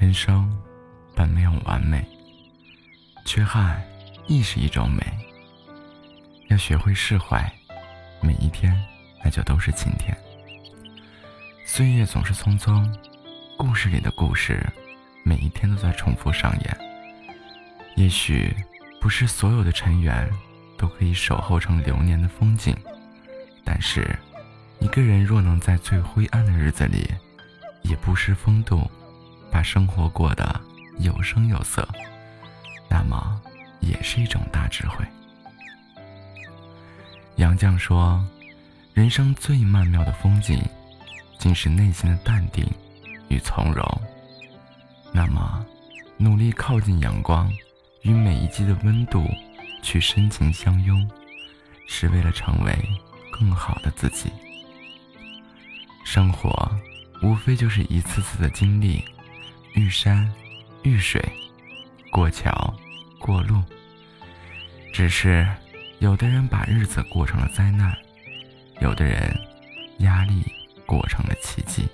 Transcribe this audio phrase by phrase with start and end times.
[0.00, 0.48] 人生
[1.12, 2.06] 本没有完美，
[3.24, 3.82] 缺憾
[4.28, 5.02] 亦是一种美。
[6.46, 7.52] 要学会释怀，
[8.20, 8.80] 每一天
[9.24, 10.16] 那就都是晴天。
[11.66, 12.88] 岁月总是匆匆，
[13.56, 14.64] 故事里的故事
[15.24, 16.78] 每一天都在重复上演。
[17.96, 18.54] 也许
[19.00, 20.30] 不是所有的尘缘
[20.76, 22.72] 都可以守候成流年的风景，
[23.64, 24.16] 但是
[24.78, 27.10] 一个人若能在最灰暗的日子里
[27.82, 28.88] 也不失风度。
[29.50, 30.60] 把生活过得
[30.98, 31.86] 有声有色，
[32.88, 33.40] 那么
[33.80, 35.04] 也是一种大智慧。
[37.36, 38.24] 杨绛说
[38.94, 40.60] ：“人生最曼妙的风景，
[41.38, 42.66] 竟是内心的淡定
[43.28, 43.84] 与从容。”
[45.12, 45.64] 那么，
[46.16, 47.50] 努力靠近阳光，
[48.02, 49.26] 与每一季的温度
[49.82, 51.08] 去深情相拥，
[51.86, 52.76] 是为了成为
[53.30, 54.30] 更好的自己。
[56.04, 56.70] 生活
[57.22, 59.04] 无非就是一次次的经历。
[59.78, 60.28] 遇山，
[60.82, 61.24] 遇水，
[62.10, 62.74] 过桥，
[63.20, 63.62] 过路。
[64.92, 65.46] 只是，
[66.00, 67.96] 有的人把日子过成了灾难，
[68.80, 69.38] 有的人
[69.98, 70.42] 压力
[70.84, 71.86] 过成了奇迹。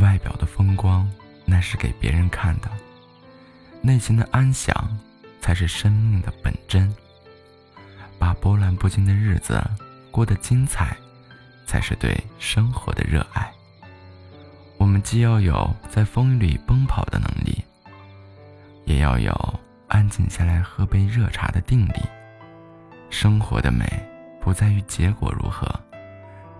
[0.00, 1.10] 外表的风光
[1.46, 2.70] 那是给别人看的，
[3.80, 4.98] 内心的安详
[5.40, 6.94] 才是生命的本真。
[8.18, 9.62] 把波澜不惊的日子
[10.10, 10.94] 过得精彩，
[11.66, 13.50] 才是对生活的热爱。
[14.86, 17.60] 我们既要有在风雨里奔跑的能力，
[18.84, 19.34] 也要有
[19.88, 21.94] 安静下来喝杯热茶的定力。
[23.10, 23.84] 生活的美
[24.40, 25.68] 不在于结果如何，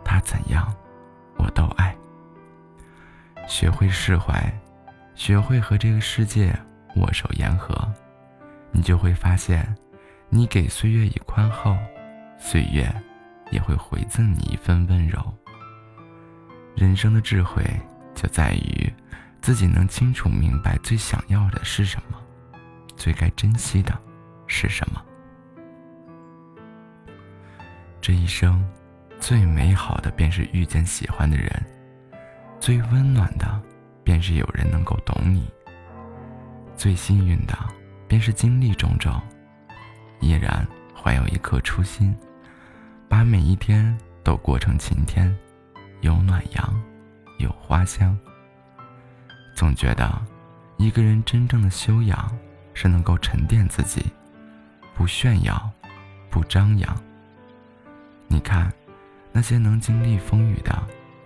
[0.05, 0.75] 它怎样，
[1.37, 1.97] 我都爱。
[3.47, 4.53] 学会释怀，
[5.15, 6.53] 学会和这个世界
[6.97, 7.89] 握手言和，
[8.73, 9.73] 你就会发现，
[10.31, 11.77] 你给岁月以宽厚，
[12.41, 12.93] 岁月
[13.53, 15.33] 也会回赠你一份温柔。
[16.75, 17.63] 人生的智慧。
[18.17, 18.93] 就在于
[19.43, 22.19] 自己能清楚明白最想要的是什么，
[22.97, 23.97] 最该珍惜的
[24.49, 25.01] 是什么。
[28.01, 28.67] 这一生，
[29.21, 31.49] 最美好的便是遇见喜欢的人，
[32.59, 33.63] 最温暖的
[34.03, 35.49] 便是有人能够懂你，
[36.75, 37.55] 最幸运的
[38.09, 39.21] 便是经历种种，
[40.21, 42.17] 依然怀有一颗初心，
[43.09, 45.37] 把每一天都过成晴天，
[46.01, 46.83] 有暖阳。
[47.39, 48.17] 有花香。
[49.55, 50.21] 总觉得，
[50.77, 52.31] 一个人真正的修养
[52.75, 54.05] 是能够沉淀自己，
[54.95, 55.71] 不炫耀，
[56.31, 56.97] 不张扬。
[58.29, 58.73] 你看，
[59.33, 60.77] 那些能经历风雨的，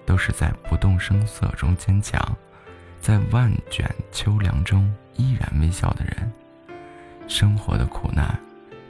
[0.06, 2.20] 都是在不动声色中坚强，
[3.00, 6.32] 在万卷秋凉中依然微笑的人。
[7.26, 8.38] 生活的苦难，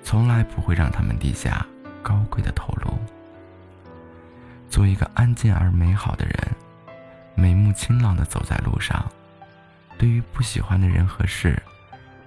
[0.02, 1.64] 从来不会让他们低下
[2.02, 2.98] 高贵的头颅。
[4.68, 6.34] 做一个安静而美好的人。
[7.40, 9.10] 眉目清朗的走在路上，
[9.96, 11.60] 对于不喜欢的人和事，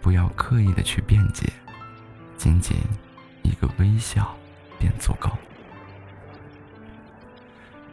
[0.01, 1.53] 不要刻意的去辩解，
[2.35, 2.75] 仅仅
[3.43, 4.35] 一个微笑
[4.79, 5.29] 便足够。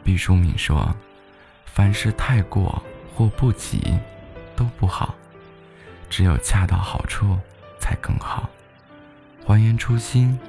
[0.03, 0.95] 毕淑敏说
[1.63, 2.81] ：“凡事太过
[3.13, 3.99] 或不及，
[4.55, 5.13] 都不好，
[6.09, 7.37] 只有恰到好处
[7.79, 8.49] 才更好。
[9.45, 10.39] 还原初心，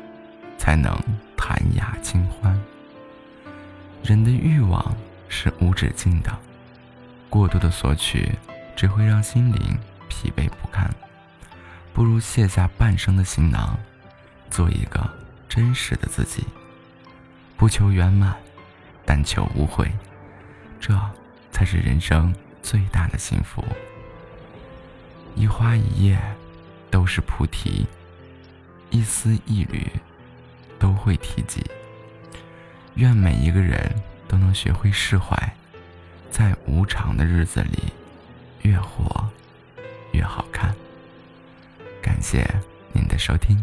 [0.56, 0.98] 才能
[1.36, 2.58] 谈雅清欢。
[4.02, 4.96] 人的欲望
[5.28, 6.34] 是无止境的。”
[7.32, 8.30] 过度的索取，
[8.76, 10.94] 只会让心灵疲惫不堪。
[11.94, 13.74] 不如卸下半生的行囊，
[14.50, 15.10] 做一个
[15.48, 16.44] 真实的自己。
[17.56, 18.36] 不求圆满，
[19.06, 19.90] 但求无悔，
[20.78, 20.94] 这
[21.50, 23.64] 才是人生最大的幸福。
[25.34, 26.20] 一花一叶
[26.90, 27.86] 都是菩提，
[28.90, 29.90] 一丝一缕
[30.78, 31.64] 都会提及。
[32.96, 33.90] 愿每一个人
[34.28, 35.34] 都能学会释怀。
[36.32, 37.92] 在无常的日子里，
[38.62, 39.28] 越活
[40.12, 40.74] 越好看。
[42.00, 42.42] 感谢
[42.94, 43.62] 您的收听。